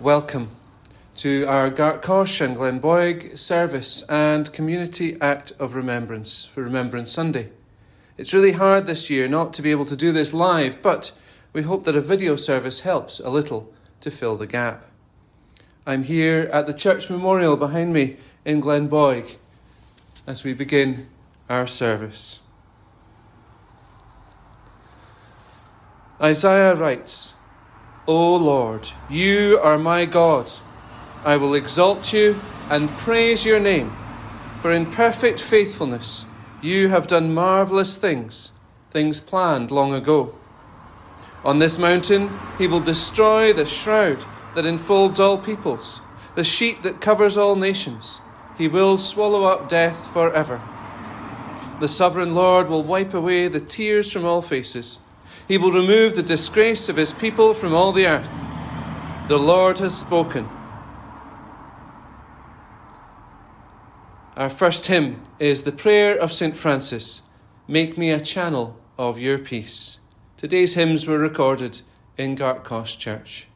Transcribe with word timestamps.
Welcome 0.00 0.50
to 1.16 1.44
our 1.46 1.72
Gartcosh 1.72 2.40
and 2.40 2.56
Glenboig 2.56 3.36
service 3.36 4.02
and 4.02 4.52
community 4.52 5.20
act 5.20 5.50
of 5.58 5.74
remembrance 5.74 6.44
for 6.44 6.62
Remembrance 6.62 7.10
Sunday. 7.10 7.50
It's 8.16 8.32
really 8.32 8.52
hard 8.52 8.86
this 8.86 9.10
year 9.10 9.26
not 9.26 9.52
to 9.54 9.62
be 9.62 9.72
able 9.72 9.86
to 9.86 9.96
do 9.96 10.12
this 10.12 10.32
live, 10.32 10.80
but 10.82 11.10
we 11.52 11.62
hope 11.62 11.82
that 11.82 11.96
a 11.96 12.00
video 12.00 12.36
service 12.36 12.82
helps 12.82 13.18
a 13.18 13.28
little 13.28 13.72
to 14.00 14.08
fill 14.08 14.36
the 14.36 14.46
gap. 14.46 14.86
I'm 15.84 16.04
here 16.04 16.48
at 16.52 16.68
the 16.68 16.74
church 16.74 17.10
memorial 17.10 17.56
behind 17.56 17.92
me 17.92 18.18
in 18.44 18.62
Glenboig 18.62 19.34
as 20.28 20.44
we 20.44 20.54
begin 20.54 21.08
our 21.50 21.66
service. 21.66 22.38
Isaiah 26.20 26.76
writes, 26.76 27.34
O 28.08 28.36
Lord, 28.36 28.88
you 29.10 29.60
are 29.62 29.76
my 29.76 30.06
God. 30.06 30.50
I 31.26 31.36
will 31.36 31.52
exalt 31.52 32.10
you 32.14 32.40
and 32.70 32.88
praise 32.96 33.44
your 33.44 33.60
name, 33.60 33.94
for 34.62 34.72
in 34.72 34.90
perfect 34.90 35.42
faithfulness 35.42 36.24
you 36.62 36.88
have 36.88 37.06
done 37.06 37.34
marvellous 37.34 37.98
things, 37.98 38.52
things 38.90 39.20
planned 39.20 39.70
long 39.70 39.92
ago. 39.92 40.34
On 41.44 41.58
this 41.58 41.76
mountain 41.76 42.30
he 42.56 42.66
will 42.66 42.80
destroy 42.80 43.52
the 43.52 43.66
shroud 43.66 44.24
that 44.54 44.64
enfolds 44.64 45.20
all 45.20 45.36
peoples, 45.36 46.00
the 46.34 46.42
sheet 46.42 46.82
that 46.84 47.02
covers 47.02 47.36
all 47.36 47.56
nations. 47.56 48.22
He 48.56 48.68
will 48.68 48.96
swallow 48.96 49.44
up 49.44 49.68
death 49.68 50.10
forever. 50.14 50.62
The 51.78 51.88
sovereign 51.88 52.34
Lord 52.34 52.70
will 52.70 52.82
wipe 52.82 53.12
away 53.12 53.48
the 53.48 53.60
tears 53.60 54.10
from 54.10 54.24
all 54.24 54.40
faces. 54.40 54.98
He 55.48 55.56
will 55.56 55.72
remove 55.72 56.14
the 56.14 56.22
disgrace 56.22 56.90
of 56.90 56.96
his 56.96 57.12
people 57.12 57.54
from 57.54 57.74
all 57.74 57.92
the 57.92 58.06
earth. 58.06 58.30
The 59.28 59.38
Lord 59.38 59.78
has 59.78 59.98
spoken. 59.98 60.48
Our 64.36 64.50
first 64.50 64.86
hymn 64.86 65.22
is 65.40 65.62
the 65.62 65.72
prayer 65.72 66.16
of 66.16 66.32
St. 66.32 66.56
Francis 66.56 67.22
Make 67.66 67.98
me 67.98 68.10
a 68.10 68.20
channel 68.20 68.80
of 68.98 69.18
your 69.18 69.36
peace. 69.38 70.00
Today's 70.38 70.72
hymns 70.72 71.06
were 71.06 71.18
recorded 71.18 71.82
in 72.16 72.34
Gartcosh 72.34 72.98
Church. 72.98 73.46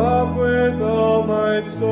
love 0.00 0.34
with 0.34 0.80
all 0.80 1.22
my 1.24 1.60
soul. 1.60 1.90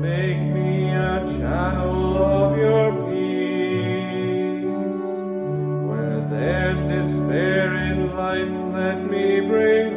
Make 0.00 0.40
me 0.56 0.90
a 0.90 1.24
channel 1.34 2.16
of 2.38 2.58
your 2.58 2.88
peace. 3.06 4.26
Where 5.88 6.20
there's 6.34 6.80
despair 6.82 7.66
in 7.88 7.98
life, 8.16 8.54
let 8.78 8.98
me 9.12 9.26
bring 9.52 9.95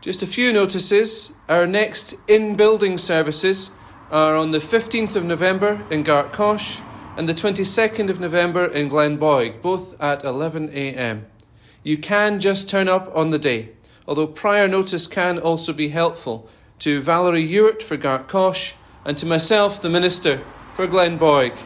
Just 0.00 0.22
a 0.22 0.26
few 0.26 0.52
notices. 0.52 1.32
Our 1.48 1.66
next 1.66 2.14
in 2.28 2.54
building 2.54 2.98
services 2.98 3.70
are 4.10 4.36
on 4.36 4.52
the 4.52 4.58
15th 4.58 5.16
of 5.16 5.24
November 5.24 5.84
in 5.90 6.04
Gartcosh 6.04 6.80
and 7.16 7.28
the 7.28 7.34
22nd 7.34 8.10
of 8.10 8.20
November 8.20 8.66
in 8.66 8.90
Glenboig, 8.90 9.62
both 9.62 10.00
at 10.00 10.22
11am. 10.22 11.24
You 11.82 11.98
can 11.98 12.40
just 12.40 12.68
turn 12.68 12.88
up 12.88 13.10
on 13.16 13.30
the 13.30 13.38
day, 13.38 13.70
although 14.06 14.26
prior 14.26 14.68
notice 14.68 15.06
can 15.06 15.38
also 15.38 15.72
be 15.72 15.88
helpful 15.88 16.48
to 16.80 17.00
Valerie 17.00 17.42
Ewart 17.42 17.82
for 17.82 17.96
Gartcosh 17.96 18.74
and 19.04 19.16
to 19.18 19.26
myself, 19.26 19.80
the 19.80 19.88
minister, 19.88 20.42
for 20.74 20.86
Glenboig. 20.86 21.56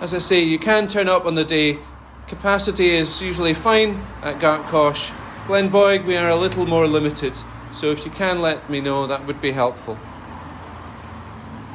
As 0.00 0.12
I 0.12 0.18
say, 0.18 0.42
you 0.42 0.58
can 0.58 0.88
turn 0.88 1.08
up 1.08 1.24
on 1.24 1.36
the 1.36 1.44
day. 1.44 1.78
Capacity 2.26 2.96
is 2.96 3.22
usually 3.22 3.54
fine 3.54 4.04
at 4.22 4.40
Gartcosh 4.40 5.12
Glenboig, 5.46 6.04
we 6.04 6.16
are 6.16 6.28
a 6.28 6.34
little 6.34 6.66
more 6.66 6.88
limited, 6.88 7.34
so 7.72 7.92
if 7.92 8.04
you 8.04 8.10
can 8.10 8.40
let 8.40 8.68
me 8.68 8.80
know, 8.80 9.06
that 9.06 9.28
would 9.28 9.40
be 9.40 9.52
helpful. 9.52 9.96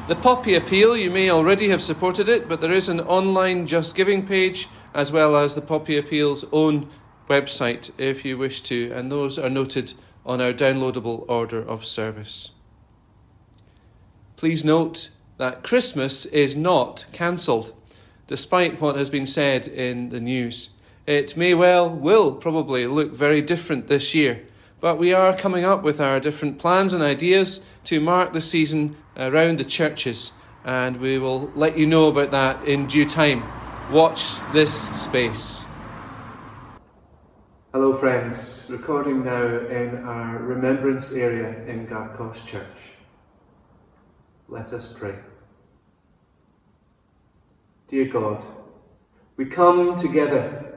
The 0.10 0.16
Poppy 0.16 0.56
Appeal, 0.56 0.98
you 0.98 1.10
may 1.10 1.30
already 1.30 1.70
have 1.70 1.82
supported 1.82 2.28
it, 2.28 2.50
but 2.50 2.60
there 2.60 2.74
is 2.74 2.90
an 2.90 3.00
online 3.00 3.68
Just 3.68 3.96
Giving 3.96 4.28
page 4.28 4.68
as 4.94 5.10
well 5.10 5.38
as 5.38 5.56
the 5.56 5.62
Poppy 5.62 5.98
Appeal's 5.98 6.44
own 6.52 6.90
website 7.30 7.92
if 7.98 8.26
you 8.26 8.38
wish 8.38 8.60
to, 8.64 8.92
and 8.92 9.10
those 9.10 9.40
are 9.40 9.50
noted 9.50 9.94
on 10.26 10.42
our 10.42 10.52
downloadable 10.52 11.24
order 11.30 11.62
of 11.62 11.86
service. 11.86 12.52
Please 14.36 14.66
note 14.66 15.12
that 15.38 15.64
Christmas 15.64 16.26
is 16.26 16.58
not 16.58 17.06
cancelled, 17.14 17.74
despite 18.28 18.82
what 18.82 18.98
has 18.98 19.10
been 19.10 19.26
said 19.26 19.66
in 19.66 20.10
the 20.10 20.20
news. 20.20 20.72
It 21.12 21.36
may 21.36 21.54
well, 21.54 21.90
will 21.90 22.36
probably 22.36 22.88
look 22.88 23.12
very 23.12 23.42
different 23.42 23.88
this 23.88 24.16
year, 24.16 24.46
but 24.80 24.98
we 24.98 25.12
are 25.14 25.36
coming 25.36 25.66
up 25.66 25.84
with 25.84 26.00
our 26.00 26.22
different 26.22 26.58
plans 26.58 26.94
and 26.94 27.04
ideas 27.04 27.66
to 27.84 28.00
mark 28.00 28.32
the 28.32 28.40
season 28.40 28.96
around 29.18 29.60
the 29.60 29.66
churches 29.66 30.32
and 30.64 31.02
we 31.02 31.20
will 31.20 31.52
let 31.54 31.78
you 31.78 31.86
know 31.86 32.08
about 32.08 32.32
that 32.32 32.66
in 32.66 32.88
due 32.88 33.06
time. 33.06 33.44
Watch 33.92 34.36
this 34.54 34.74
space. 34.98 35.66
Hello, 37.74 37.92
friends. 37.94 38.68
Recording 38.70 39.26
now 39.26 39.44
in 39.68 40.06
our 40.06 40.38
remembrance 40.38 41.12
area 41.12 41.62
in 41.66 41.88
Gartcosh 41.88 42.46
Church. 42.46 42.94
Let 44.48 44.72
us 44.72 44.88
pray. 44.88 45.16
Dear 47.90 48.06
God, 48.06 48.46
we 49.36 49.44
come 49.44 49.96
together, 49.96 50.71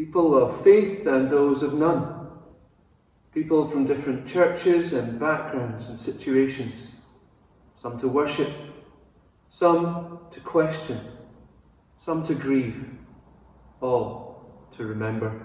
people 0.00 0.34
of 0.34 0.64
faith 0.64 1.06
and 1.06 1.28
those 1.28 1.62
of 1.62 1.74
none, 1.74 2.26
people 3.34 3.68
from 3.68 3.84
different 3.84 4.26
churches 4.26 4.94
and 4.94 5.20
backgrounds 5.20 5.90
and 5.90 6.00
situations, 6.00 6.92
some 7.74 7.98
to 7.98 8.08
worship, 8.08 8.48
some 9.50 10.18
to 10.30 10.40
question, 10.40 10.98
some 11.98 12.22
to 12.22 12.34
grieve, 12.34 12.88
all 13.82 14.66
to 14.74 14.86
remember. 14.86 15.44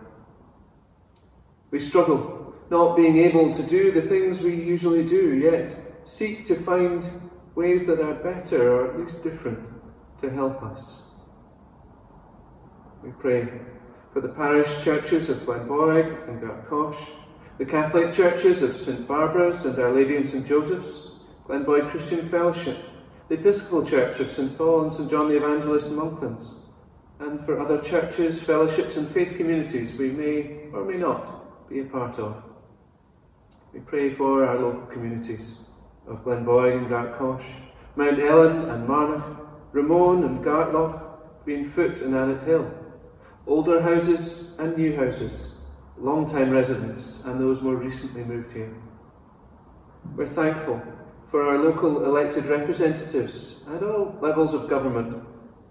We 1.70 1.82
struggle 1.82 2.56
not 2.70 2.96
being 2.96 3.18
able 3.18 3.54
to 3.54 3.62
do 3.62 3.92
the 3.92 4.02
things 4.02 4.42
we 4.42 4.56
usually 4.56 5.04
do, 5.04 5.36
yet 5.36 5.76
seek 6.06 6.46
to 6.46 6.56
find 6.56 7.30
ways 7.56 7.88
that 7.88 8.00
are 8.00 8.14
better 8.14 8.72
or 8.72 8.90
at 8.90 8.98
least 8.98 9.22
different 9.22 9.68
to 10.20 10.30
help 10.30 10.64
us. 10.64 11.02
We 13.04 13.12
pray 13.12 13.75
for 14.16 14.22
the 14.22 14.30
parish 14.30 14.82
churches 14.82 15.28
of 15.28 15.40
Glenboig 15.40 16.26
and 16.30 16.42
Gartcosh, 16.42 17.10
the 17.58 17.66
Catholic 17.66 18.14
churches 18.14 18.62
of 18.62 18.74
St 18.74 19.06
Barbara's 19.06 19.66
and 19.66 19.78
Our 19.78 19.92
Lady 19.92 20.16
and 20.16 20.26
St 20.26 20.48
Joseph's, 20.48 21.10
Glenboig 21.46 21.92
Christian 21.92 22.22
Fellowship, 22.30 22.78
the 23.28 23.36
Episcopal 23.36 23.86
Church 23.86 24.22
of 24.22 24.30
St 24.30 24.58
Paul 24.58 24.84
and 24.84 24.94
St 24.94 25.12
John 25.12 25.28
the 25.28 25.36
Evangelist 25.36 25.90
Monklands, 25.90 26.60
and 27.20 27.42
for 27.46 27.60
other 27.60 27.78
churches, 27.82 28.42
fellowships, 28.42 28.96
and 28.96 29.06
faith 29.06 29.36
communities 29.36 29.98
we 29.98 30.12
may 30.12 30.70
or 30.72 30.86
may 30.86 30.96
not 30.96 31.68
be 31.68 31.82
a 31.82 31.84
part 31.84 32.18
of. 32.18 32.42
We 33.74 33.82
pray 33.82 34.12
for 34.12 34.46
our 34.46 34.58
local 34.58 34.86
communities 34.86 35.58
of 36.08 36.24
Glenboig 36.24 36.78
and 36.78 36.88
Gartcosh, 36.88 37.58
Mount 37.98 38.22
Ellen 38.22 38.70
and 38.70 38.88
Marnock, 38.88 39.46
Ramone 39.74 40.24
and 40.24 40.42
Gartloch, 40.42 41.02
Greenfoot 41.46 42.02
and 42.02 42.14
Annathill, 42.14 42.85
older 43.48 43.82
houses 43.82 44.56
and 44.58 44.76
new 44.76 44.96
houses, 44.96 45.56
long-time 45.98 46.50
residents 46.50 47.24
and 47.26 47.40
those 47.40 47.62
more 47.62 47.76
recently 47.76 48.24
moved 48.24 48.52
here. 48.52 48.74
We're 50.16 50.28
thankful 50.28 50.82
for 51.30 51.44
our 51.44 51.58
local 51.58 52.06
elected 52.06 52.46
representatives 52.46 53.64
at 53.74 53.84
all 53.84 54.18
levels 54.22 54.54
of 54.54 54.70
government, 54.70 55.24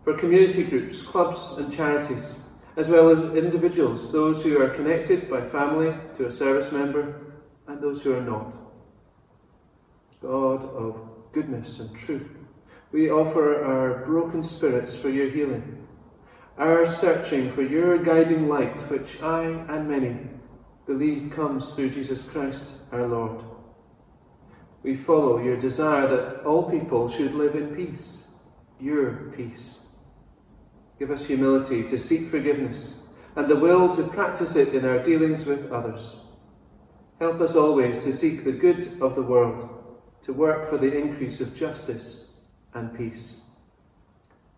for 0.04 0.16
community 0.16 0.64
groups, 0.64 1.02
clubs 1.02 1.56
and 1.58 1.72
charities, 1.72 2.40
as 2.76 2.88
well 2.88 3.08
as 3.10 3.36
individuals, 3.36 4.12
those 4.12 4.42
who 4.42 4.60
are 4.60 4.68
connected 4.68 5.30
by 5.30 5.42
family 5.42 5.94
to 6.16 6.26
a 6.26 6.32
service 6.32 6.72
member 6.72 7.34
and 7.66 7.80
those 7.80 8.02
who 8.02 8.14
are 8.14 8.20
not. 8.20 8.54
God 10.20 10.64
of 10.64 11.00
goodness 11.32 11.80
and 11.80 11.96
truth, 11.96 12.28
we 12.92 13.10
offer 13.10 13.64
our 13.64 14.04
broken 14.04 14.42
spirits 14.42 14.94
for 14.94 15.08
your 15.08 15.30
healing, 15.30 15.83
our 16.56 16.86
searching 16.86 17.50
for 17.50 17.62
your 17.62 17.98
guiding 17.98 18.48
light, 18.48 18.82
which 18.82 19.20
I 19.20 19.44
and 19.44 19.88
many 19.88 20.16
believe 20.86 21.32
comes 21.32 21.70
through 21.70 21.90
Jesus 21.90 22.28
Christ 22.28 22.74
our 22.92 23.06
Lord. 23.06 23.44
We 24.82 24.94
follow 24.94 25.42
your 25.42 25.56
desire 25.56 26.06
that 26.08 26.44
all 26.44 26.70
people 26.70 27.08
should 27.08 27.34
live 27.34 27.54
in 27.54 27.74
peace, 27.74 28.28
your 28.78 29.32
peace. 29.36 29.88
Give 30.98 31.10
us 31.10 31.26
humility 31.26 31.82
to 31.84 31.98
seek 31.98 32.28
forgiveness 32.28 33.02
and 33.34 33.48
the 33.48 33.56
will 33.56 33.92
to 33.94 34.04
practice 34.04 34.54
it 34.54 34.74
in 34.74 34.84
our 34.84 35.02
dealings 35.02 35.46
with 35.46 35.72
others. 35.72 36.20
Help 37.18 37.40
us 37.40 37.56
always 37.56 37.98
to 38.00 38.12
seek 38.12 38.44
the 38.44 38.52
good 38.52 39.00
of 39.00 39.16
the 39.16 39.22
world 39.22 39.70
to 40.22 40.32
work 40.32 40.68
for 40.68 40.78
the 40.78 40.96
increase 40.96 41.40
of 41.40 41.56
justice 41.56 42.32
and 42.72 42.96
peace. 42.96 43.44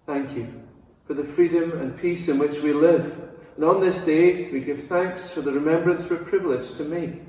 Thank 0.06 0.36
you 0.36 0.62
for 1.06 1.14
the 1.14 1.24
freedom 1.24 1.72
and 1.78 1.98
peace 1.98 2.28
in 2.28 2.38
which 2.38 2.60
we 2.60 2.72
live. 2.72 3.18
And 3.56 3.64
on 3.64 3.80
this 3.80 4.04
day, 4.04 4.50
we 4.50 4.60
give 4.60 4.84
thanks 4.84 5.30
for 5.30 5.40
the 5.40 5.52
remembrance 5.52 6.10
we're 6.10 6.16
privileged 6.16 6.76
to 6.76 6.84
make 6.84 7.22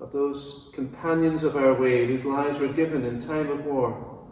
of 0.00 0.12
those 0.12 0.70
companions 0.74 1.44
of 1.44 1.56
our 1.56 1.74
way 1.74 2.06
whose 2.06 2.24
lives 2.24 2.58
were 2.58 2.68
given 2.68 3.04
in 3.04 3.18
time 3.18 3.50
of 3.50 3.64
war. 3.64 4.26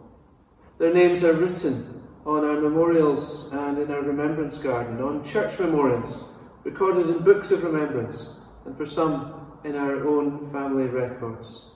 Their 0.77 0.93
names 0.93 1.23
are 1.23 1.33
written 1.33 2.03
on 2.25 2.43
our 2.43 2.59
memorials 2.59 3.51
and 3.53 3.77
in 3.77 3.91
our 3.91 4.01
remembrance 4.01 4.57
garden, 4.57 5.01
on 5.01 5.23
church 5.23 5.59
memorials, 5.59 6.23
recorded 6.63 7.09
in 7.09 7.23
books 7.23 7.51
of 7.51 7.63
remembrance, 7.63 8.35
and 8.65 8.75
for 8.77 8.85
some 8.85 9.57
in 9.63 9.75
our 9.75 10.07
own 10.07 10.51
family 10.51 10.85
records 10.85 11.69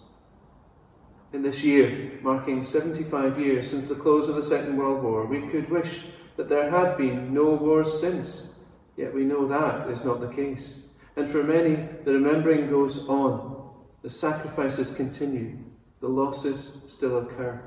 in 1.33 1.41
this 1.41 1.63
year, 1.63 2.19
marking 2.21 2.63
75 2.63 3.39
years 3.39 3.69
since 3.69 3.87
the 3.87 3.95
close 3.95 4.29
of 4.29 4.35
the 4.35 4.43
Second 4.43 4.77
World 4.77 5.03
War, 5.03 5.25
we 5.25 5.47
could 5.47 5.69
wish 5.69 6.03
that 6.37 6.49
there 6.49 6.71
had 6.71 6.97
been 6.97 7.33
no 7.33 7.55
wars 7.55 7.99
since, 7.99 8.59
yet 8.95 9.13
we 9.13 9.25
know 9.25 9.47
that 9.47 9.89
is 9.89 10.05
not 10.05 10.21
the 10.21 10.33
case. 10.33 10.85
And 11.15 11.27
for 11.27 11.43
many, 11.43 11.89
the 12.05 12.13
remembering 12.13 12.69
goes 12.69 13.07
on, 13.09 13.71
the 14.03 14.09
sacrifices 14.09 14.91
continue, 14.91 15.57
the 15.99 16.07
losses 16.07 16.83
still 16.87 17.17
occur. 17.17 17.61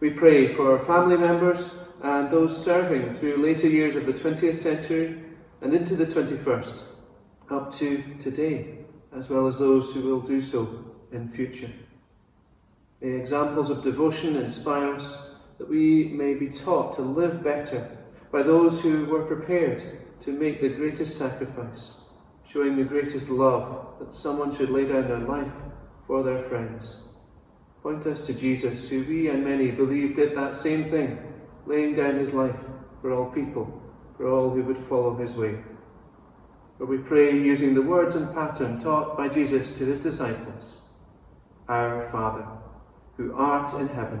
We 0.00 0.10
pray 0.10 0.52
for 0.52 0.72
our 0.72 0.78
family 0.78 1.16
members 1.16 1.74
and 2.02 2.30
those 2.30 2.62
serving 2.62 3.14
through 3.14 3.42
later 3.42 3.68
years 3.68 3.96
of 3.96 4.04
the 4.04 4.12
20th 4.12 4.56
century 4.56 5.22
and 5.60 5.72
into 5.72 5.96
the 5.96 6.06
21st, 6.06 6.82
up 7.50 7.72
to 7.74 8.02
today, 8.20 8.78
as 9.16 9.30
well 9.30 9.46
as 9.46 9.58
those 9.58 9.92
who 9.92 10.02
will 10.02 10.20
do 10.20 10.40
so 10.40 10.84
in 11.10 11.28
future. 11.28 11.70
May 13.00 13.12
examples 13.12 13.70
of 13.70 13.82
devotion 13.82 14.36
inspire 14.36 14.94
us 14.94 15.31
that 15.62 15.70
we 15.70 16.08
may 16.08 16.34
be 16.34 16.48
taught 16.48 16.92
to 16.92 17.02
live 17.02 17.40
better 17.40 17.96
by 18.32 18.42
those 18.42 18.82
who 18.82 19.04
were 19.04 19.24
prepared 19.24 19.80
to 20.18 20.32
make 20.32 20.60
the 20.60 20.68
greatest 20.68 21.16
sacrifice, 21.16 22.00
showing 22.44 22.74
the 22.74 22.82
greatest 22.82 23.28
love 23.28 23.94
that 24.00 24.12
someone 24.12 24.52
should 24.52 24.70
lay 24.70 24.84
down 24.84 25.06
their 25.06 25.20
life 25.20 25.52
for 26.08 26.24
their 26.24 26.42
friends. 26.48 27.04
Point 27.80 28.04
us 28.06 28.26
to 28.26 28.34
Jesus, 28.34 28.88
who 28.88 29.04
we 29.04 29.28
and 29.28 29.44
many 29.44 29.70
believe 29.70 30.16
did 30.16 30.36
that 30.36 30.56
same 30.56 30.90
thing, 30.90 31.16
laying 31.64 31.94
down 31.94 32.16
his 32.16 32.32
life 32.32 32.58
for 33.00 33.12
all 33.12 33.30
people, 33.30 33.80
for 34.16 34.28
all 34.28 34.50
who 34.50 34.64
would 34.64 34.78
follow 34.78 35.16
his 35.16 35.34
way. 35.34 35.60
For 36.76 36.86
we 36.86 36.98
pray 36.98 37.38
using 37.38 37.74
the 37.74 37.82
words 37.82 38.16
and 38.16 38.34
pattern 38.34 38.80
taught 38.80 39.16
by 39.16 39.28
Jesus 39.28 39.70
to 39.78 39.86
his 39.86 40.00
disciples 40.00 40.82
Our 41.68 42.10
Father 42.10 42.48
who 43.16 43.34
art 43.34 43.72
in 43.74 43.88
heaven, 43.88 44.20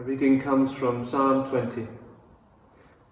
Our 0.00 0.06
reading 0.06 0.40
comes 0.40 0.72
from 0.72 1.04
Psalm 1.04 1.44
20. 1.44 1.86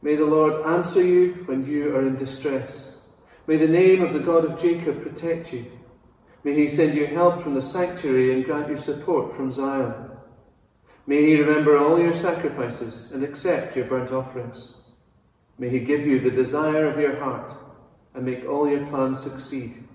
May 0.01 0.17
the 0.17 0.25
Lord 0.25 0.65
answer 0.65 1.03
you 1.03 1.35
when 1.45 1.67
you 1.67 1.95
are 1.95 2.07
in 2.07 2.17
distress. 2.17 3.03
May 3.47 3.59
the 3.59 3.69
name 3.69 4.03
of 4.03 4.15
the 4.15 4.21
God 4.21 4.47
of 4.47 4.59
Jacob 4.59 5.03
protect 5.03 5.53
you. 5.53 5.67
May 6.45 6.55
he 6.55 6.67
send 6.67 6.97
you 6.97 7.07
help 7.07 7.41
from 7.41 7.53
the 7.53 7.61
sanctuary 7.61 8.33
and 8.33 8.43
grant 8.43 8.71
you 8.71 8.79
support 8.79 9.37
from 9.37 9.53
Zion. 9.53 10.13
May 11.07 11.27
he 11.27 11.39
remember 11.39 11.77
all 11.77 12.01
your 12.01 12.15
sacrifices 12.15 13.13
and 13.13 13.23
accept 13.23 13.77
your 13.77 13.85
burnt 13.85 14.11
offerings. 14.11 14.77
May 15.59 15.69
he 15.69 15.81
give 15.81 16.07
you 16.07 16.19
the 16.21 16.31
desire 16.31 16.87
of 16.87 16.99
your 16.99 17.17
heart 17.17 17.53
and 18.15 18.25
make 18.25 18.49
all 18.49 18.67
your 18.67 18.87
plans 18.87 19.21
succeed. 19.21 19.87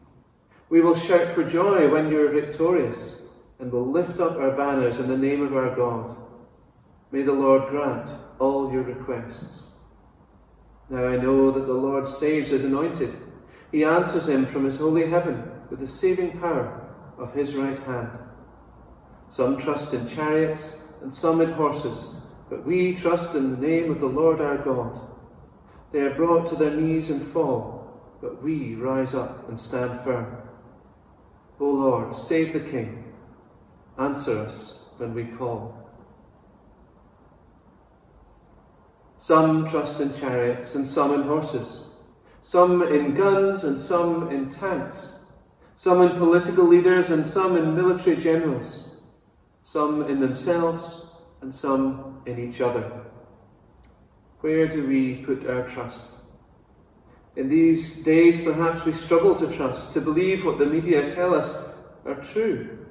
We 0.70 0.82
will 0.82 0.94
shout 0.94 1.30
for 1.30 1.44
joy 1.44 1.90
when 1.92 2.10
you 2.10 2.22
are 2.22 2.32
victorious 2.32 3.24
and 3.58 3.72
will 3.72 3.90
lift 3.90 4.20
up 4.20 4.38
our 4.38 4.56
banners 4.56 5.00
in 5.00 5.08
the 5.08 5.18
name 5.18 5.42
of 5.42 5.56
our 5.56 5.76
God. 5.76 6.18
May 7.14 7.22
the 7.22 7.32
Lord 7.32 7.70
grant 7.70 8.12
all 8.40 8.74
your 8.74 8.82
requests. 8.82 9.68
Now 10.90 11.06
I 11.06 11.16
know 11.16 11.52
that 11.52 11.68
the 11.68 11.74
Lord 11.74 12.08
saves 12.08 12.50
his 12.50 12.64
anointed. 12.64 13.16
He 13.72 13.84
answers 13.84 14.28
him 14.28 14.48
from 14.48 14.66
his 14.66 14.80
holy 14.80 15.08
heaven 15.12 15.44
with 15.70 15.80
the 15.80 15.86
saving 15.86 16.40
power 16.40 16.90
of 17.20 17.36
his 17.36 17.56
right 17.56 17.78
hand. 17.78 18.10
Some 19.30 19.60
trust 19.60 19.94
in 19.94 20.08
chariots, 20.08 20.80
and 21.04 21.14
some 21.14 21.40
in 21.40 21.52
horses, 21.52 22.16
but 22.50 22.66
we 22.66 22.96
trust 22.96 23.36
in 23.36 23.52
the 23.52 23.68
name 23.68 23.92
of 23.92 24.00
the 24.00 24.08
Lord 24.08 24.42
our 24.42 24.58
God. 24.58 25.00
They 25.92 26.00
are 26.00 26.16
brought 26.16 26.48
to 26.48 26.56
their 26.56 26.76
knees 26.76 27.12
and 27.12 27.28
fall, 27.28 28.18
but 28.22 28.42
we 28.42 28.74
rise 28.74 29.14
up 29.14 29.48
and 29.48 29.60
stand 29.60 30.00
firm. 30.00 30.36
O 31.60 31.66
Lord, 31.66 32.16
save 32.16 32.54
the 32.54 32.60
King. 32.60 33.14
Answer 34.00 34.40
us 34.40 34.90
when 34.98 35.14
we 35.14 35.26
call. 35.26 35.83
Some 39.24 39.66
trust 39.66 40.02
in 40.02 40.12
chariots 40.14 40.76
and 40.76 40.86
some 40.86 41.14
in 41.14 41.24
horses, 41.24 41.86
some 42.42 42.82
in 42.82 43.14
guns 43.14 43.64
and 43.64 43.80
some 43.80 44.30
in 44.30 44.50
tanks, 44.50 45.20
some 45.76 46.02
in 46.02 46.18
political 46.18 46.66
leaders 46.66 47.10
and 47.10 47.26
some 47.26 47.56
in 47.56 47.74
military 47.74 48.18
generals, 48.18 48.98
some 49.62 50.02
in 50.10 50.20
themselves 50.20 51.10
and 51.40 51.56
some 51.56 52.22
in 52.26 52.38
each 52.38 52.60
other. 52.60 52.84
Where 54.42 54.68
do 54.68 54.86
we 54.86 55.24
put 55.24 55.48
our 55.48 55.66
trust? 55.66 56.16
In 57.38 57.48
these 57.48 58.04
days, 58.04 58.44
perhaps 58.44 58.84
we 58.84 58.92
struggle 58.92 59.36
to 59.36 59.48
trust, 59.48 59.94
to 59.94 60.02
believe 60.02 60.44
what 60.44 60.60
the 60.60 60.66
media 60.66 61.10
tell 61.10 61.34
us 61.34 61.70
are 62.06 62.16
true. 62.16 62.88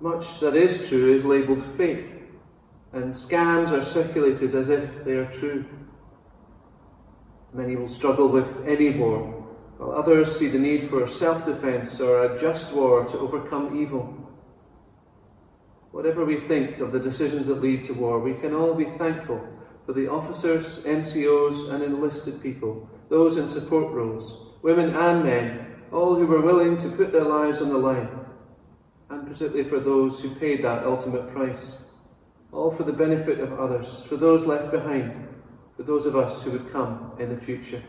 Much 0.00 0.40
that 0.40 0.56
is 0.56 0.88
true 0.88 1.14
is 1.14 1.24
labelled 1.24 1.62
fake 1.62 2.16
and 2.96 3.12
scams 3.12 3.72
are 3.72 3.82
circulated 3.82 4.54
as 4.54 4.70
if 4.70 5.04
they 5.04 5.12
are 5.12 5.30
true. 5.30 5.66
Many 7.52 7.76
will 7.76 7.88
struggle 7.88 8.28
with 8.28 8.66
any 8.66 8.90
war, 8.90 9.18
while 9.76 9.92
others 9.92 10.34
see 10.34 10.48
the 10.48 10.58
need 10.58 10.88
for 10.88 11.06
self 11.06 11.44
defence 11.44 12.00
or 12.00 12.24
a 12.24 12.38
just 12.38 12.72
war 12.72 13.04
to 13.04 13.18
overcome 13.18 13.78
evil. 13.78 14.14
Whatever 15.92 16.24
we 16.24 16.38
think 16.38 16.78
of 16.78 16.92
the 16.92 16.98
decisions 16.98 17.46
that 17.46 17.60
lead 17.60 17.84
to 17.84 17.92
war, 17.92 18.18
we 18.18 18.34
can 18.34 18.54
all 18.54 18.74
be 18.74 18.84
thankful 18.84 19.46
for 19.84 19.92
the 19.92 20.08
officers, 20.08 20.82
NCOs, 20.84 21.70
and 21.70 21.84
enlisted 21.84 22.42
people, 22.42 22.88
those 23.08 23.36
in 23.36 23.46
support 23.46 23.92
roles, 23.92 24.54
women 24.62 24.94
and 24.94 25.22
men, 25.22 25.76
all 25.92 26.16
who 26.16 26.26
were 26.26 26.42
willing 26.42 26.76
to 26.78 26.88
put 26.88 27.12
their 27.12 27.24
lives 27.24 27.60
on 27.60 27.68
the 27.68 27.78
line, 27.78 28.08
and 29.10 29.26
particularly 29.26 29.68
for 29.68 29.80
those 29.80 30.20
who 30.20 30.34
paid 30.34 30.64
that 30.64 30.84
ultimate 30.84 31.30
price 31.30 31.85
all 32.56 32.70
for 32.70 32.84
the 32.84 32.92
benefit 32.92 33.38
of 33.38 33.60
others, 33.60 34.06
for 34.06 34.16
those 34.16 34.46
left 34.46 34.70
behind, 34.70 35.28
for 35.76 35.82
those 35.82 36.06
of 36.06 36.16
us 36.16 36.42
who 36.42 36.52
would 36.52 36.72
come 36.72 37.12
in 37.18 37.28
the 37.28 37.36
future. 37.36 37.82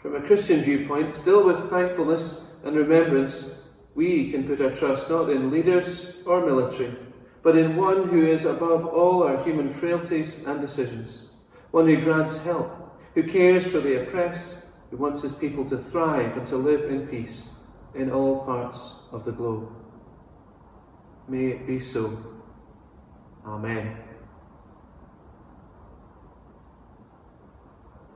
From 0.00 0.14
a 0.16 0.22
Christian 0.22 0.62
viewpoint, 0.62 1.14
still 1.14 1.44
with 1.44 1.68
thankfulness 1.68 2.54
and 2.64 2.74
remembrance, 2.74 3.68
we 3.94 4.30
can 4.30 4.46
put 4.46 4.62
our 4.62 4.70
trust 4.70 5.10
not 5.10 5.28
in 5.28 5.50
leaders 5.50 6.16
or 6.24 6.46
military, 6.46 6.96
but 7.42 7.56
in 7.56 7.76
one 7.76 8.08
who 8.08 8.26
is 8.26 8.46
above 8.46 8.86
all 8.86 9.22
our 9.22 9.44
human 9.44 9.72
frailties 9.72 10.46
and 10.46 10.60
decisions, 10.60 11.30
one 11.72 11.86
who 11.86 12.00
grants 12.00 12.38
help, 12.38 12.98
who 13.14 13.22
cares 13.22 13.66
for 13.66 13.80
the 13.80 14.00
oppressed, 14.00 14.64
who 14.90 14.96
wants 14.96 15.20
his 15.20 15.34
people 15.34 15.66
to 15.66 15.76
thrive 15.76 16.36
and 16.38 16.46
to 16.46 16.56
live 16.56 16.90
in 16.90 17.06
peace 17.06 17.58
in 17.94 18.10
all 18.10 18.46
parts 18.46 19.08
of 19.12 19.26
the 19.26 19.32
globe. 19.32 19.70
May 21.28 21.48
it 21.48 21.66
be 21.66 21.80
so. 21.80 22.39
Amen. 23.46 23.96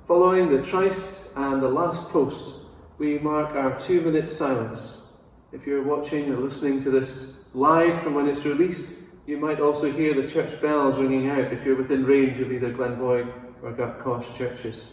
Following 0.06 0.50
the 0.50 0.62
tryst 0.62 1.30
and 1.34 1.62
the 1.62 1.68
last 1.68 2.10
post, 2.10 2.56
we 2.98 3.18
mark 3.18 3.54
our 3.54 3.78
two 3.78 4.02
minute 4.02 4.28
silence. 4.28 5.06
If 5.50 5.66
you're 5.66 5.82
watching 5.82 6.30
or 6.30 6.36
listening 6.36 6.78
to 6.80 6.90
this 6.90 7.46
live 7.54 8.00
from 8.02 8.14
when 8.14 8.28
it's 8.28 8.44
released, 8.44 8.98
you 9.26 9.38
might 9.38 9.60
also 9.60 9.90
hear 9.90 10.12
the 10.14 10.28
church 10.28 10.60
bells 10.60 10.98
ringing 10.98 11.30
out 11.30 11.52
if 11.52 11.64
you're 11.64 11.76
within 11.76 12.04
range 12.04 12.38
of 12.40 12.52
either 12.52 12.72
Glenboig 12.72 13.32
or 13.62 13.72
Gartcosh 13.72 14.36
churches. 14.36 14.92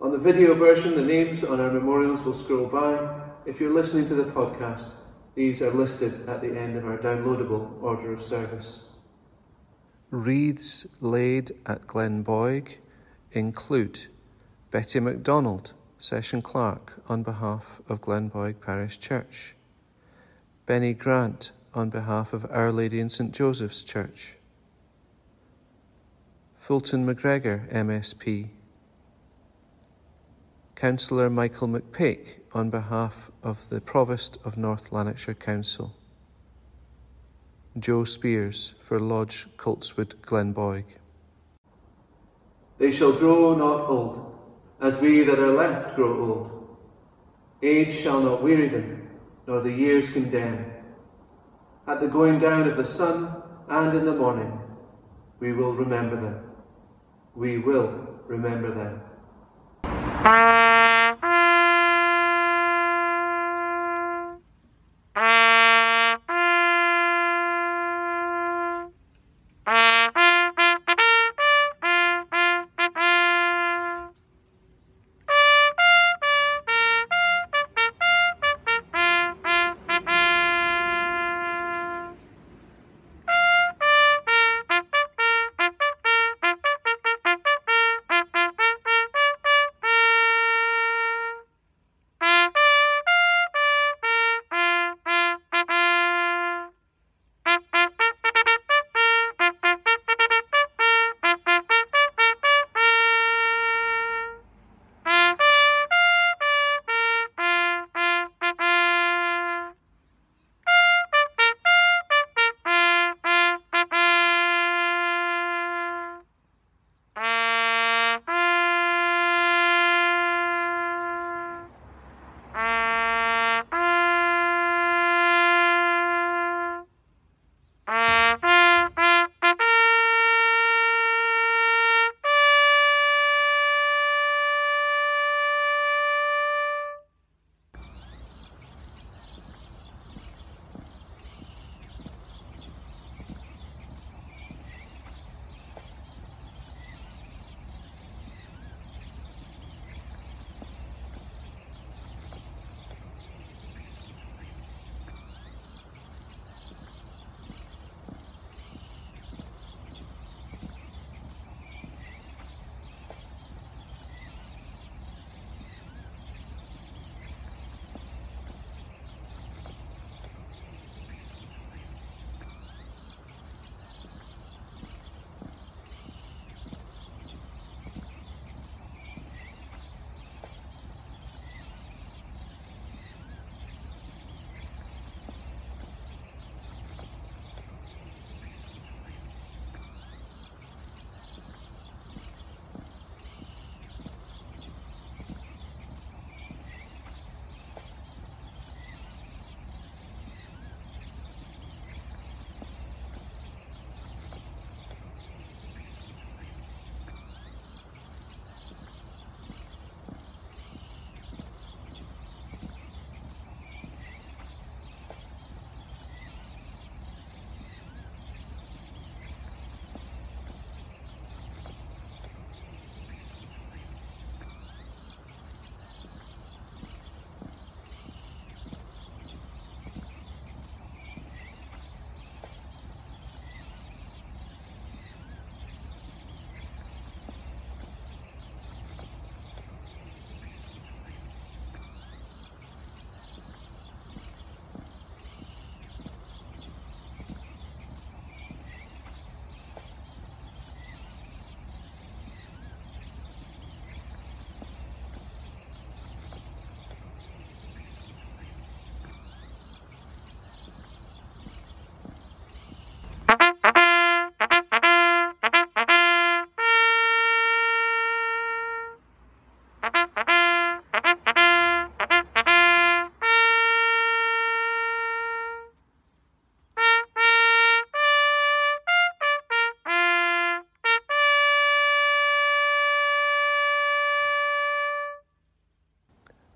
On 0.00 0.10
the 0.10 0.18
video 0.18 0.54
version, 0.54 0.96
the 0.96 1.02
names 1.02 1.44
on 1.44 1.60
our 1.60 1.70
memorials 1.70 2.24
will 2.24 2.34
scroll 2.34 2.66
by. 2.66 3.20
If 3.46 3.60
you're 3.60 3.72
listening 3.72 4.06
to 4.06 4.14
the 4.14 4.24
podcast, 4.24 4.94
these 5.36 5.62
are 5.62 5.70
listed 5.70 6.28
at 6.28 6.40
the 6.40 6.58
end 6.58 6.76
of 6.76 6.84
our 6.84 6.98
downloadable 6.98 7.80
order 7.80 8.12
of 8.12 8.22
service. 8.22 8.84
Wreaths 10.14 10.86
laid 11.00 11.50
at 11.66 11.88
Glenboig 11.88 12.76
include 13.32 14.06
Betty 14.70 15.00
MacDonald, 15.00 15.72
Session 15.98 16.40
Clerk, 16.40 17.02
on 17.08 17.24
behalf 17.24 17.80
of 17.88 18.00
Glenboig 18.00 18.60
Parish 18.60 19.00
Church, 19.00 19.56
Benny 20.66 20.94
Grant, 20.94 21.50
on 21.74 21.90
behalf 21.90 22.32
of 22.32 22.46
Our 22.48 22.70
Lady 22.70 23.00
in 23.00 23.08
St 23.08 23.32
Joseph's 23.32 23.82
Church, 23.82 24.36
Fulton 26.54 27.04
MacGregor, 27.04 27.68
MSP, 27.72 28.50
Councillor 30.76 31.28
Michael 31.28 31.66
McPake, 31.66 32.38
on 32.52 32.70
behalf 32.70 33.32
of 33.42 33.68
the 33.68 33.80
Provost 33.80 34.38
of 34.44 34.56
North 34.56 34.92
Lanarkshire 34.92 35.34
Council. 35.34 35.96
Joe 37.76 38.04
Spears 38.04 38.76
for 38.78 39.00
Lodge 39.00 39.48
Coltswood 39.56 40.14
Glenboig. 40.20 40.84
They 42.78 42.92
shall 42.92 43.12
grow 43.12 43.56
not 43.56 43.90
old, 43.90 44.32
as 44.80 45.00
we 45.00 45.24
that 45.24 45.40
are 45.40 45.52
left 45.52 45.96
grow 45.96 46.20
old. 46.20 46.76
Age 47.62 47.92
shall 47.92 48.20
not 48.20 48.44
weary 48.44 48.68
them, 48.68 49.08
nor 49.48 49.60
the 49.60 49.72
years 49.72 50.08
condemn. 50.08 50.66
At 51.88 52.00
the 52.00 52.06
going 52.06 52.38
down 52.38 52.68
of 52.68 52.76
the 52.76 52.84
sun 52.84 53.42
and 53.68 53.92
in 53.98 54.04
the 54.04 54.14
morning, 54.14 54.56
we 55.40 55.52
will 55.52 55.72
remember 55.72 56.14
them. 56.14 56.44
We 57.34 57.58
will 57.58 58.20
remember 58.28 58.72
them. 58.72 60.53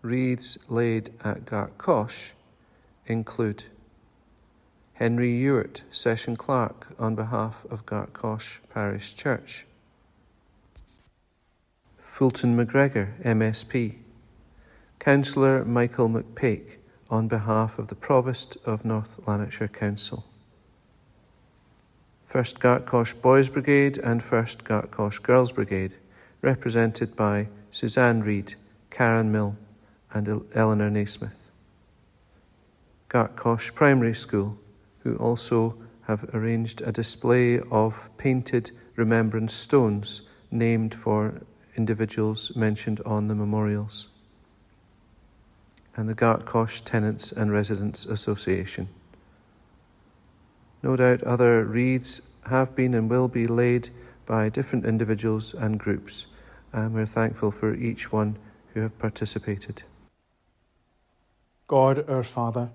Wreaths 0.01 0.59
laid 0.69 1.11
at 1.25 1.45
Gartcosh 1.45 2.33
include 3.07 3.65
Henry 4.95 5.31
Ewart, 5.37 5.83
Session 5.91 6.37
Clerk, 6.37 6.89
on 6.99 7.15
behalf 7.15 7.65
of 7.71 7.87
Gartcosh 7.87 8.59
Parish 8.73 9.15
Church. 9.15 9.67
Fulton 11.99 12.57
MacGregor, 12.57 13.15
MSP. 13.25 13.97
Councillor 14.99 15.65
Michael 15.65 16.09
McPake, 16.09 16.77
on 17.11 17.29
behalf 17.29 17.79
of 17.79 17.89
the 17.89 17.95
Provost 17.95 18.57
of 18.65 18.85
North 18.85 19.19
Lanarkshire 19.27 19.69
Council. 19.69 20.25
1st 22.29 22.59
Gartcosh 22.59 23.21
Boys 23.23 23.49
Brigade 23.49 23.99
and 23.99 24.21
1st 24.21 24.63
Gartcosh 24.63 25.23
Girls 25.23 25.51
Brigade, 25.53 25.95
represented 26.43 27.17
by 27.17 27.49
Suzanne 27.71 28.21
Reid, 28.23 28.55
Karen 28.91 29.33
Mill, 29.33 29.57
and 30.13 30.45
Eleanor 30.55 30.91
Naismith. 30.91 31.51
Gartcosh 33.09 33.75
Primary 33.75 34.15
School, 34.15 34.59
who 35.01 35.17
also 35.17 35.77
have 36.03 36.25
arranged 36.35 36.83
a 36.83 36.93
display 36.93 37.61
of 37.71 38.11
painted 38.17 38.71
remembrance 38.97 39.53
stones 39.53 40.23
named 40.51 40.95
for 40.95 41.43
individuals 41.77 42.55
mentioned 42.57 43.01
on 43.07 43.29
the 43.29 43.35
memorials. 43.35 44.09
And 45.97 46.09
the 46.09 46.15
Gartcosh 46.15 46.83
Tenants 46.85 47.33
and 47.33 47.53
Residents 47.53 48.07
Association. 48.07 48.89
No 50.83 50.97
doubt 50.97 51.23
other 51.23 51.65
wreaths 51.65 52.21
have 52.49 52.75
been 52.75 52.95
and 52.95 53.11
will 53.11 53.29
be 53.29 53.47
laid 53.47 53.91
by 54.27 54.49
different 54.49 54.85
individuals 54.85 55.55
and 55.55 55.79
groups, 55.79 56.27
and 56.73 56.95
we're 56.95 57.07
thankful 57.07 57.51
for 57.51 57.75
each 57.75 58.13
one 58.13 58.37
who 58.75 58.81
have 58.81 58.99
participated. 58.99 59.83
God 61.69 62.09
our 62.11 62.25
Father, 62.25 62.71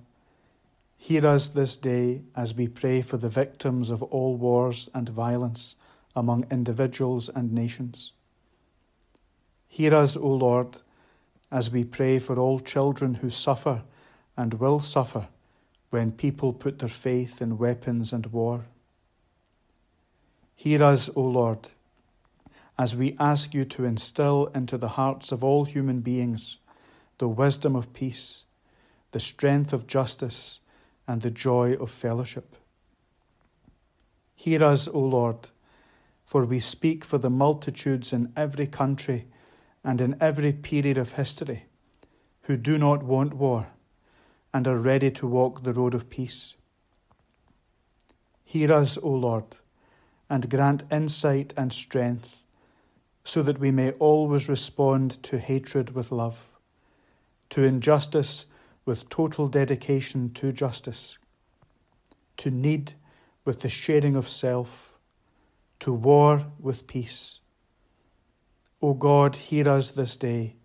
Hear 1.04 1.28
us 1.28 1.50
this 1.50 1.76
day 1.76 2.22
as 2.34 2.56
we 2.56 2.70
pray 2.70 3.02
for 3.02 3.18
the 3.18 3.28
victims 3.28 3.90
of 3.90 4.02
all 4.04 4.38
wars 4.38 4.90
and 4.94 5.10
violence 5.10 5.76
among 6.16 6.46
individuals 6.50 7.28
and 7.28 7.52
nations. 7.52 8.14
Hear 9.68 9.94
us, 9.94 10.16
O 10.16 10.30
Lord, 10.30 10.78
as 11.52 11.70
we 11.70 11.84
pray 11.84 12.20
for 12.20 12.40
all 12.40 12.62
children 12.62 13.16
who 13.16 13.30
suffer 13.30 13.82
and 14.38 14.54
will 14.54 14.80
suffer 14.80 15.28
when 15.90 16.14
people 16.14 16.54
put 16.54 16.80
their 16.80 16.88
faith 16.88 17.42
in 17.42 17.58
weapons 17.58 18.14
and 18.14 18.28
war. 18.28 18.64
Hear 20.56 20.82
us, 20.82 21.10
O 21.18 21.24
Lord, 21.24 21.72
as 22.80 22.96
we 22.96 23.18
ask 23.20 23.54
you 23.54 23.66
to 23.66 23.84
instill 23.84 24.46
into 24.56 24.78
the 24.78 24.96
hearts 24.96 25.34
of 25.34 25.44
all 25.44 25.66
human 25.66 26.00
beings 26.00 26.60
the 27.18 27.28
wisdom 27.28 27.76
of 27.76 27.92
peace, 27.92 28.46
the 29.14 29.20
strength 29.20 29.72
of 29.72 29.88
justice, 29.88 30.60
and 31.08 31.22
the 31.22 31.32
joy 31.32 31.74
of 31.76 31.90
fellowship. 31.90 32.56
Hear 34.36 34.64
us, 34.64 34.88
O 34.88 35.00
Lord, 35.00 35.50
for 36.26 36.46
we 36.46 36.60
speak 36.60 37.06
for 37.06 37.18
the 37.18 37.30
multitudes 37.30 38.12
in 38.12 38.34
every 38.36 38.68
country 38.68 39.28
and 39.84 40.02
in 40.02 40.18
every 40.20 40.52
period 40.52 40.98
of 40.98 41.14
history 41.14 41.66
who 42.44 42.58
do 42.58 42.78
not 42.78 43.04
want 43.04 43.34
war 43.34 43.68
and 44.54 44.68
are 44.68 44.78
ready 44.78 45.12
to 45.12 45.28
walk 45.28 45.64
the 45.64 45.74
road 45.74 45.94
of 45.94 46.10
peace. 46.10 46.56
Hear 48.44 48.72
us, 48.72 48.98
O 49.02 49.10
Lord, 49.10 49.58
and 50.30 50.50
grant 50.50 50.84
insight 50.92 51.54
and 51.56 51.72
strength 51.72 52.44
so 53.24 53.42
that 53.44 53.60
we 53.60 53.72
may 53.72 53.92
always 53.94 54.50
respond 54.50 55.22
to 55.24 55.38
hatred 55.38 55.96
with 55.96 56.12
love, 56.12 56.50
to 57.50 57.64
injustice 57.64 58.46
with 58.86 59.10
total 59.10 59.48
dedication 59.48 60.32
to 60.34 60.52
justice, 60.52 61.18
to 62.38 62.52
need 62.52 62.94
with 63.46 63.62
the 63.62 63.70
sharing 63.70 64.16
of 64.16 64.28
self, 64.28 64.98
to 65.80 65.94
war 65.94 66.46
with 66.60 66.88
peace. 66.88 67.40
O 68.82 68.94
God, 68.94 69.36
hear 69.36 69.70
us 69.70 69.92
this 69.92 70.16
day, 70.16 70.56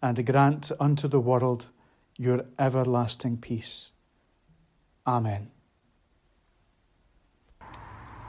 and 0.00 0.24
grant 0.24 0.70
unto 0.78 1.08
the 1.08 1.20
world 1.20 1.70
your 2.16 2.44
everlasting 2.58 3.36
peace. 3.38 3.92
Amen. 5.06 5.50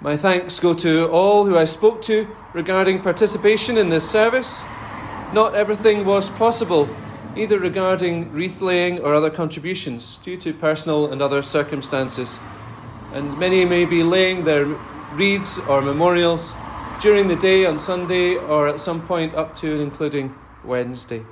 My 0.02 0.16
thanks 0.16 0.60
go 0.60 0.74
to 0.76 1.10
all 1.10 1.46
who 1.46 1.58
I 1.58 1.66
spoke 1.66 2.02
to 2.04 2.28
regarding 2.54 3.02
participation 3.02 3.78
in 3.78 3.90
this 3.90 4.10
service. 4.10 4.64
Not 5.34 5.56
everything 5.56 6.06
was 6.06 6.30
possible 6.30 6.90
either 7.36 7.60
regarding 7.60 8.32
wreath 8.32 8.62
laying 8.62 9.00
or 9.00 9.14
other 9.14 9.30
contributions, 9.30 10.18
due 10.18 10.38
to 10.38 10.54
personal 10.54 11.12
and 11.12 11.22
other 11.22 11.42
circumstances. 11.42 12.40
And 13.14 13.38
many 13.38 13.66
may 13.66 13.86
be 13.86 14.04
laying 14.04 14.44
their 14.44 14.66
wreaths 15.14 15.60
or 15.60 15.82
memorials 15.82 16.56
during 17.02 17.28
the 17.28 17.36
day 17.36 17.66
on 17.66 17.80
Sunday 17.80 18.36
or 18.36 18.68
at 18.68 18.80
some 18.80 19.06
point 19.06 19.34
up 19.36 19.56
to 19.58 19.72
and 19.74 19.82
including 19.82 20.36
Wednesday. 20.64 21.24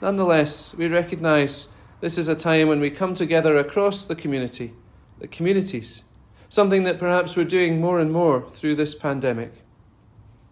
Nonetheless, 0.00 0.74
we 0.74 0.88
recognise 0.88 1.72
this 2.00 2.18
is 2.18 2.28
a 2.28 2.34
time 2.34 2.68
when 2.68 2.80
we 2.80 2.90
come 2.90 3.14
together 3.14 3.56
across 3.56 4.04
the 4.04 4.16
community, 4.16 4.74
the 5.18 5.28
communities, 5.28 6.04
something 6.48 6.82
that 6.82 6.98
perhaps 6.98 7.36
we're 7.36 7.44
doing 7.44 7.80
more 7.80 8.00
and 8.00 8.12
more 8.12 8.48
through 8.50 8.74
this 8.74 8.94
pandemic. 8.94 9.52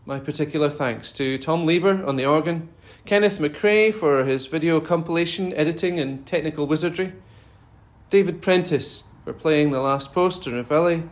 My 0.06 0.18
particular 0.18 0.70
thanks 0.70 1.12
to 1.14 1.37
Tom 1.38 1.66
Lever 1.66 2.04
on 2.04 2.16
the 2.16 2.24
organ, 2.24 2.68
Kenneth 3.04 3.38
McCrae 3.38 3.92
for 3.92 4.24
his 4.24 4.46
video 4.46 4.80
compilation, 4.80 5.52
editing, 5.54 5.98
and 5.98 6.24
technical 6.26 6.66
wizardry, 6.66 7.12
David 8.10 8.42
Prentice 8.42 9.04
for 9.24 9.32
playing 9.32 9.70
the 9.70 9.80
last 9.80 10.12
post 10.12 10.46
in 10.46 10.54
Reveille, 10.54 11.08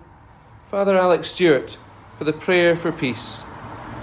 Father 0.71 0.97
Alex 0.97 1.31
Stewart 1.31 1.79
for 2.17 2.25
the 2.25 2.33
prayer 2.33 2.77
for 2.77 2.93
peace. 2.93 3.45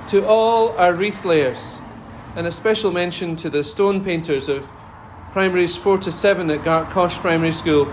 To 0.08 0.26
all 0.26 0.70
our 0.78 0.94
wreath 0.94 1.26
layers, 1.26 1.80
and 2.36 2.46
a 2.48 2.52
special 2.52 2.92
mention 2.92 3.36
to 3.38 3.50
the 3.50 3.64
stone 3.64 4.04
painters 4.04 4.50
of 4.50 4.72
primaries 5.32 5.76
4 5.76 5.98
to 6.00 6.12
7 6.12 6.50
at 6.50 6.62
Gartcosh 6.62 7.20
Primary 7.20 7.52
School, 7.52 7.86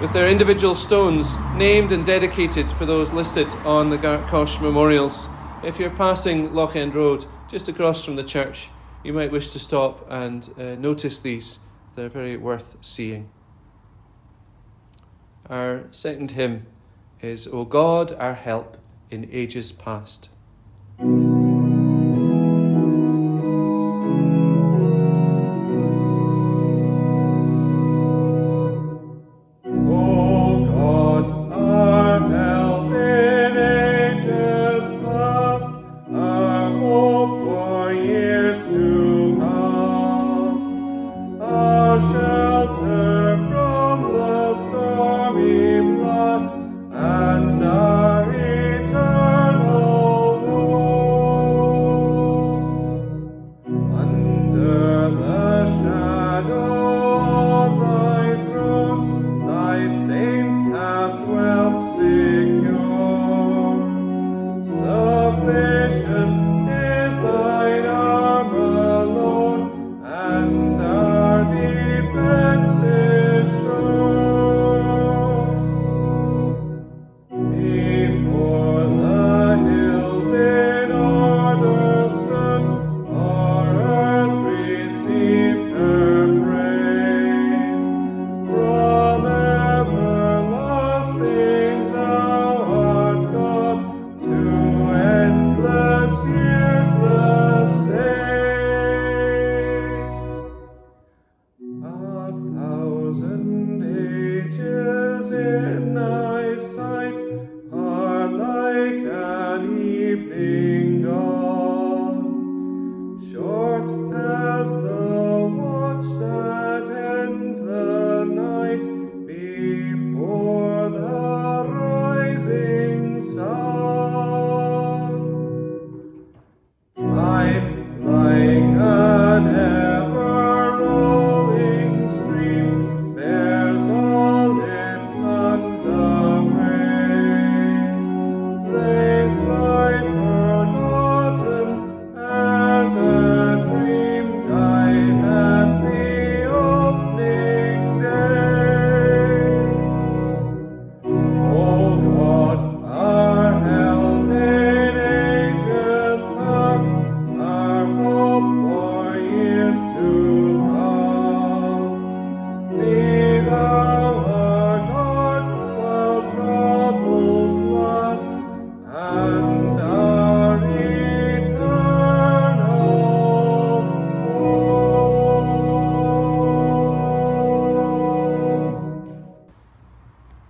with 0.00 0.12
their 0.12 0.28
individual 0.28 0.74
stones 0.74 1.38
named 1.54 1.90
and 1.92 2.04
dedicated 2.04 2.70
for 2.70 2.86
those 2.86 3.12
listed 3.12 3.48
on 3.64 3.90
the 3.90 3.98
Gartcosh 3.98 4.60
memorials. 4.60 5.28
If 5.62 5.78
you're 5.78 5.90
passing 5.90 6.54
Loch 6.54 6.76
End 6.76 6.94
Road, 6.94 7.24
just 7.50 7.68
across 7.68 8.04
from 8.04 8.16
the 8.16 8.24
church, 8.24 8.70
you 9.04 9.12
might 9.12 9.32
wish 9.32 9.50
to 9.50 9.58
stop 9.58 10.06
and 10.08 10.48
uh, 10.58 10.74
notice 10.76 11.18
these. 11.18 11.58
They're 11.94 12.08
very 12.08 12.36
worth 12.36 12.76
seeing. 12.80 13.28
Our 15.48 15.84
second 15.90 16.32
hymn 16.32 16.66
is 17.20 17.46
O 17.46 17.64
God, 17.64 18.12
our 18.12 18.34
help 18.34 18.78
in 19.10 19.28
ages 19.30 19.72
past. 19.72 20.28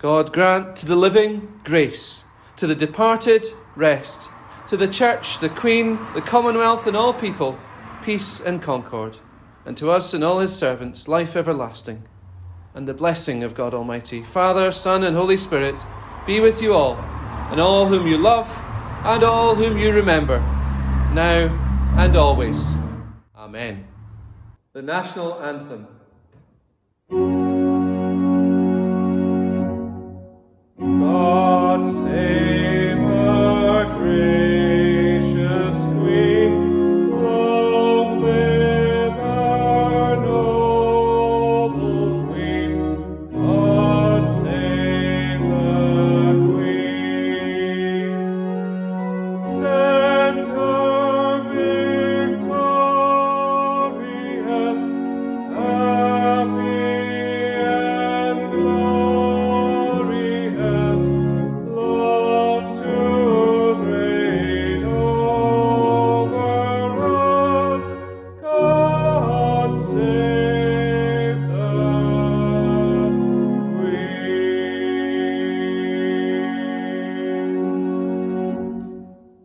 God 0.03 0.33
grant 0.33 0.77
to 0.77 0.87
the 0.87 0.95
living 0.95 1.61
grace, 1.65 2.27
to 2.57 2.67
the 2.67 2.75
departed 2.75 3.47
rest, 3.75 4.31
to 4.67 4.77
the 4.77 4.87
Church, 4.87 5.41
the 5.41 5.49
Queen, 5.49 5.99
the 6.15 6.21
Commonwealth, 6.21 6.87
and 6.87 6.97
all 6.97 7.13
people 7.13 7.59
peace 8.05 8.41
and 8.41 8.63
concord, 8.63 9.19
and 9.65 9.77
to 9.77 9.91
us 9.91 10.15
and 10.15 10.23
all 10.23 10.39
his 10.39 10.55
servants 10.55 11.09
life 11.09 11.35
everlasting, 11.35 12.03
and 12.75 12.87
the 12.87 12.95
blessing 12.95 13.43
of 13.43 13.55
God 13.55 13.75
Almighty, 13.75 14.23
Father, 14.23 14.71
Son, 14.71 15.03
and 15.03 15.17
Holy 15.17 15.37
Spirit 15.37 15.83
be 16.27 16.41
with 16.41 16.63
you 16.63 16.73
all, 16.73 16.97
and 17.53 17.61
all 17.61 17.87
whom 17.87 18.07
you 18.07 18.17
love, 18.17 18.49
and 19.05 19.23
all 19.23 19.55
whom 19.55 19.77
you 19.77 19.93
remember, 19.93 20.39
now 21.13 21.53
and 21.99 22.17
always. 22.17 22.77
Amen. 23.37 23.87
The 24.73 24.81
National 24.81 25.39
Anthem. 25.43 25.87